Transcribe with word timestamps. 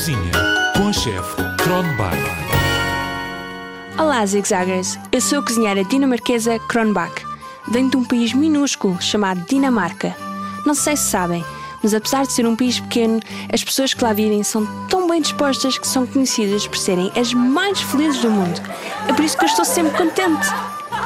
cozinha 0.00 0.32
com 0.74 0.88
a 0.88 0.92
chefe 0.94 1.36
Kronbach. 1.62 2.16
Olá, 3.98 4.24
zigzaggers! 4.24 4.98
Eu 5.12 5.20
sou 5.20 5.40
a 5.40 5.42
cozinheira 5.42 5.84
dinamarquesa 5.84 6.58
Kronbach. 6.58 7.12
Venho 7.68 7.90
de 7.90 7.98
um 7.98 8.04
país 8.04 8.32
minúsculo 8.32 8.96
chamado 9.02 9.44
Dinamarca. 9.46 10.16
Não 10.64 10.72
sei 10.72 10.96
se 10.96 11.10
sabem, 11.10 11.44
mas 11.82 11.92
apesar 11.92 12.24
de 12.24 12.32
ser 12.32 12.46
um 12.46 12.56
país 12.56 12.80
pequeno, 12.80 13.20
as 13.52 13.62
pessoas 13.62 13.92
que 13.92 14.02
lá 14.02 14.14
vivem 14.14 14.42
são 14.42 14.64
tão 14.88 15.06
bem 15.06 15.20
dispostas 15.20 15.76
que 15.76 15.86
são 15.86 16.06
conhecidas 16.06 16.66
por 16.66 16.78
serem 16.78 17.12
as 17.14 17.34
mais 17.34 17.82
felizes 17.82 18.22
do 18.22 18.30
mundo. 18.30 18.58
É 19.06 19.12
por 19.12 19.22
isso 19.22 19.36
que 19.36 19.44
eu 19.44 19.48
estou 19.48 19.66
sempre 19.66 19.98
contente. 19.98 20.48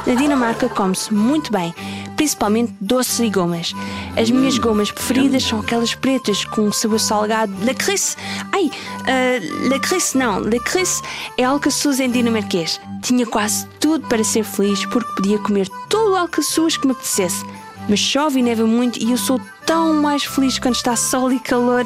Na 0.07 0.15
Dinamarca 0.15 0.69
come-se 0.69 1.13
muito 1.13 1.51
bem, 1.51 1.75
principalmente 2.17 2.75
doces 2.81 3.21
e 3.21 3.31
gomas. 3.31 3.73
As 4.17 4.31
minhas 4.31 4.59
gomas 4.59 4.91
preferidas 4.91 5.43
são 5.43 5.61
aquelas 5.61 5.95
pretas 5.95 6.45
com 6.45 6.71
sabor 6.73 7.01
salgado. 7.01 7.53
Lacrice! 7.65 8.17
Ai, 8.53 8.67
uh, 8.67 10.19
não, 10.19 10.39
lacrice 10.39 11.03
é 11.37 11.45
alcaçuz 11.45 12.01
em 12.01 12.11
dinamarquês. 12.11 12.81
Tinha 13.03 13.27
quase 13.27 13.67
tudo 13.81 14.07
para 14.09 14.25
ser 14.25 14.45
feliz 14.45 14.85
porque 14.87 15.15
podia 15.15 15.39
comer 15.39 15.69
todo 15.89 16.13
o 16.13 16.17
alcaçuz 16.17 16.77
que 16.77 16.87
me 16.87 16.93
apetecesse. 16.93 17.45
Mas 17.89 17.99
chove 17.99 18.41
e 18.41 18.43
neva 18.43 18.67
muito 18.67 18.99
e 18.99 19.11
eu 19.11 19.19
sou 19.19 19.41
tão 19.67 19.95
mais 19.95 20.25
feliz 20.25 20.59
quando 20.59 20.75
está 20.75 20.97
sol 20.97 21.33
e 21.33 21.39
calor. 21.39 21.85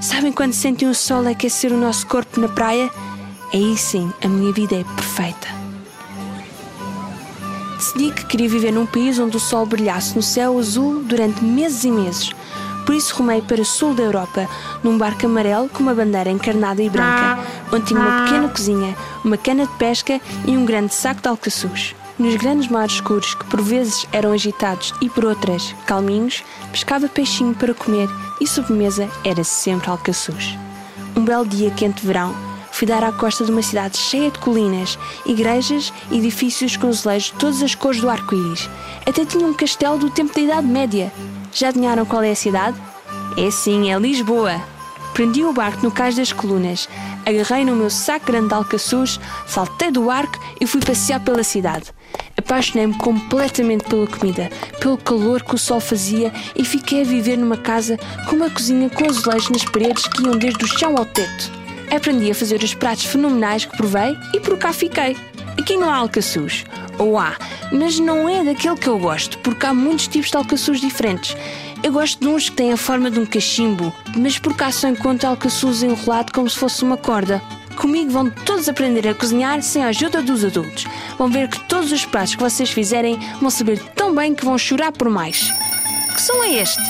Sabem 0.00 0.32
quando 0.32 0.52
sentem 0.52 0.88
o 0.88 0.94
sol 0.94 1.26
aquecer 1.26 1.72
o 1.72 1.76
nosso 1.76 2.06
corpo 2.06 2.40
na 2.40 2.48
praia? 2.48 2.90
Aí 3.52 3.76
sim, 3.76 4.12
a 4.22 4.28
minha 4.28 4.52
vida 4.52 4.74
é 4.74 4.84
perfeita. 4.84 5.65
Decidi 7.76 8.10
que 8.10 8.24
queria 8.24 8.48
viver 8.48 8.72
num 8.72 8.86
país 8.86 9.18
onde 9.18 9.36
o 9.36 9.40
sol 9.40 9.66
brilhasse 9.66 10.16
no 10.16 10.22
céu 10.22 10.58
azul 10.58 11.02
durante 11.02 11.44
meses 11.44 11.84
e 11.84 11.90
meses. 11.90 12.30
Por 12.86 12.94
isso 12.94 13.16
rumei 13.16 13.42
para 13.42 13.60
o 13.60 13.64
sul 13.64 13.92
da 13.94 14.04
Europa, 14.04 14.48
num 14.82 14.96
barco 14.96 15.26
amarelo 15.26 15.68
com 15.68 15.82
uma 15.82 15.94
bandeira 15.94 16.30
encarnada 16.30 16.82
e 16.82 16.88
branca, 16.88 17.38
onde 17.72 17.86
tinha 17.86 18.00
uma 18.00 18.22
pequena 18.22 18.48
cozinha, 18.48 18.96
uma 19.24 19.36
cana 19.36 19.66
de 19.66 19.72
pesca 19.74 20.20
e 20.46 20.56
um 20.56 20.64
grande 20.64 20.94
saco 20.94 21.20
de 21.20 21.28
alcaçuz. 21.28 21.94
Nos 22.18 22.36
grandes 22.36 22.68
mares 22.68 22.94
escuros, 22.94 23.34
que 23.34 23.44
por 23.44 23.60
vezes 23.60 24.06
eram 24.10 24.32
agitados 24.32 24.94
e 25.02 25.10
por 25.10 25.26
outras 25.26 25.74
calminhos, 25.84 26.42
pescava 26.70 27.08
peixinho 27.08 27.54
para 27.54 27.74
comer 27.74 28.08
e 28.40 28.46
sobremesa 28.46 29.10
era 29.22 29.44
sempre 29.44 29.90
alcaçuz. 29.90 30.56
Um 31.14 31.24
belo 31.24 31.44
dia 31.44 31.70
quente 31.72 32.00
de 32.00 32.06
verão, 32.06 32.34
fui 32.76 32.86
dar 32.86 33.02
à 33.02 33.10
costa 33.10 33.42
de 33.42 33.50
uma 33.50 33.62
cidade 33.62 33.96
cheia 33.96 34.30
de 34.30 34.38
colinas, 34.38 34.98
igrejas 35.24 35.90
edifícios 36.12 36.76
com 36.76 36.88
azulejos 36.88 37.32
de 37.32 37.38
todas 37.38 37.62
as 37.62 37.74
cores 37.74 38.02
do 38.02 38.10
arco-íris. 38.10 38.68
Até 39.06 39.24
tinha 39.24 39.46
um 39.46 39.54
castelo 39.54 39.96
do 39.96 40.10
tempo 40.10 40.34
da 40.34 40.42
Idade 40.42 40.66
Média. 40.66 41.10
Já 41.54 41.68
adivinharam 41.68 42.04
qual 42.04 42.22
é 42.22 42.32
a 42.32 42.36
cidade? 42.36 42.76
É 43.34 43.50
sim, 43.50 43.90
é 43.90 43.98
Lisboa. 43.98 44.60
Prendi 45.14 45.42
o 45.42 45.54
barco 45.54 45.82
no 45.82 45.90
cais 45.90 46.16
das 46.16 46.34
colunas, 46.34 46.86
agarrei 47.24 47.64
no 47.64 47.74
meu 47.74 47.88
saco 47.88 48.26
grande 48.26 48.48
de 48.48 48.54
alcaçuz, 48.54 49.18
saltei 49.46 49.90
do 49.90 50.02
barco 50.02 50.38
e 50.60 50.66
fui 50.66 50.82
passear 50.82 51.20
pela 51.20 51.42
cidade. 51.42 51.86
Apaixonei-me 52.36 52.98
completamente 52.98 53.84
pela 53.84 54.06
comida, 54.06 54.50
pelo 54.78 54.98
calor 54.98 55.42
que 55.42 55.54
o 55.54 55.58
sol 55.58 55.80
fazia 55.80 56.30
e 56.54 56.62
fiquei 56.62 57.00
a 57.00 57.04
viver 57.04 57.38
numa 57.38 57.56
casa 57.56 57.98
com 58.28 58.36
uma 58.36 58.50
cozinha 58.50 58.90
com 58.90 59.08
azulejos 59.08 59.48
nas 59.48 59.64
paredes 59.64 60.06
que 60.06 60.24
iam 60.24 60.36
desde 60.36 60.62
o 60.62 60.68
chão 60.68 60.94
ao 60.94 61.06
teto. 61.06 61.65
Aprendi 61.94 62.30
a 62.30 62.34
fazer 62.34 62.62
os 62.62 62.74
pratos 62.74 63.04
fenomenais 63.04 63.64
que 63.64 63.76
provei 63.76 64.16
e 64.34 64.40
por 64.40 64.58
cá 64.58 64.72
fiquei. 64.72 65.16
Aqui 65.58 65.76
não 65.76 65.90
há 65.90 65.96
alcaçuz. 65.96 66.64
Ou 66.98 67.18
há, 67.18 67.36
mas 67.72 67.98
não 67.98 68.28
é 68.28 68.42
daquele 68.42 68.76
que 68.76 68.88
eu 68.88 68.98
gosto, 68.98 69.38
porque 69.38 69.66
há 69.66 69.74
muitos 69.74 70.08
tipos 70.08 70.30
de 70.30 70.36
alcaçuz 70.36 70.80
diferentes. 70.80 71.36
Eu 71.82 71.92
gosto 71.92 72.20
de 72.20 72.26
uns 72.26 72.48
que 72.48 72.56
têm 72.56 72.72
a 72.72 72.76
forma 72.76 73.10
de 73.10 73.20
um 73.20 73.26
cachimbo, 73.26 73.92
mas 74.16 74.38
por 74.38 74.56
cá 74.56 74.72
só 74.72 74.88
encontro 74.88 75.28
alcaçuz 75.28 75.82
enrolado 75.82 76.32
como 76.32 76.48
se 76.48 76.58
fosse 76.58 76.82
uma 76.82 76.96
corda. 76.96 77.42
Comigo 77.76 78.10
vão 78.10 78.30
todos 78.30 78.68
aprender 78.68 79.06
a 79.06 79.14
cozinhar 79.14 79.62
sem 79.62 79.84
a 79.84 79.88
ajuda 79.88 80.22
dos 80.22 80.44
adultos. 80.44 80.86
Vão 81.18 81.28
ver 81.28 81.48
que 81.48 81.60
todos 81.68 81.92
os 81.92 82.04
pratos 82.06 82.34
que 82.34 82.42
vocês 82.42 82.70
fizerem 82.70 83.18
vão 83.40 83.50
saber 83.50 83.78
tão 83.94 84.14
bem 84.14 84.34
que 84.34 84.44
vão 84.44 84.56
chorar 84.56 84.92
por 84.92 85.10
mais. 85.10 85.50
Que 86.14 86.22
som 86.22 86.42
é 86.42 86.54
este? 86.54 86.82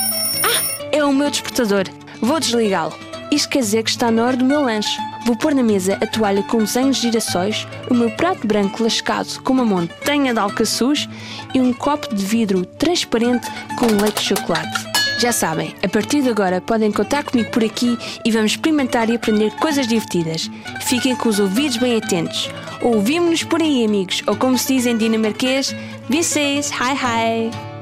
Ah, 0.44 0.88
é 0.92 1.04
o 1.04 1.12
meu 1.12 1.28
despertador. 1.28 1.84
Vou 2.20 2.38
desligá-lo. 2.38 3.05
Isto 3.30 3.48
quer 3.48 3.60
dizer 3.60 3.82
que 3.82 3.90
está 3.90 4.10
na 4.10 4.24
hora 4.24 4.36
do 4.36 4.44
meu 4.44 4.62
lanche. 4.62 4.98
Vou 5.24 5.36
pôr 5.36 5.54
na 5.54 5.62
mesa 5.62 5.98
a 6.00 6.06
toalha 6.06 6.42
com 6.44 6.58
desenhos 6.58 6.96
de 6.96 7.02
girassóis, 7.02 7.66
o 7.90 7.94
meu 7.94 8.10
prato 8.12 8.46
branco 8.46 8.82
lascado 8.82 9.40
com 9.42 9.52
uma 9.52 9.64
montanha 9.64 10.32
de 10.32 10.38
alcaçuz 10.38 11.08
e 11.52 11.60
um 11.60 11.72
copo 11.72 12.14
de 12.14 12.24
vidro 12.24 12.64
transparente 12.64 13.46
com 13.76 13.86
leite 13.86 14.20
de 14.20 14.28
chocolate. 14.28 14.96
Já 15.18 15.32
sabem, 15.32 15.74
a 15.82 15.88
partir 15.88 16.22
de 16.22 16.28
agora 16.28 16.60
podem 16.60 16.92
contar 16.92 17.24
comigo 17.24 17.50
por 17.50 17.64
aqui 17.64 17.98
e 18.24 18.30
vamos 18.30 18.52
experimentar 18.52 19.08
e 19.08 19.16
aprender 19.16 19.50
coisas 19.52 19.86
divertidas. 19.86 20.50
Fiquem 20.82 21.16
com 21.16 21.28
os 21.28 21.40
ouvidos 21.40 21.78
bem 21.78 21.96
atentos. 21.96 22.50
Ouvimos-nos 22.82 23.42
por 23.42 23.62
aí, 23.62 23.84
amigos, 23.84 24.22
ou 24.26 24.36
como 24.36 24.58
se 24.58 24.74
diz 24.74 24.86
em 24.86 24.96
dinamarquês, 24.96 25.74
vocês, 26.08 26.70
hi 26.70 26.92
hi! 26.92 27.75